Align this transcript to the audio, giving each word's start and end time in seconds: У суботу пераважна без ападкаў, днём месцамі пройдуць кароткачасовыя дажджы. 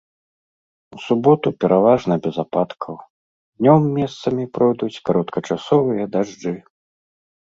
У 0.95 1.01
суботу 1.07 1.47
пераважна 1.63 2.13
без 2.27 2.35
ападкаў, 2.43 2.95
днём 3.61 3.81
месцамі 3.99 4.43
пройдуць 4.55 5.01
кароткачасовыя 5.09 6.03
дажджы. 6.17 6.53